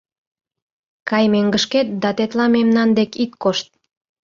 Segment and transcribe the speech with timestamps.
[1.09, 3.67] Кай мӧҥгышкет да тетла мемнан дек ит кошт!